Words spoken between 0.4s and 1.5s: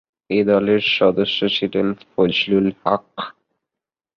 দলের সদস্য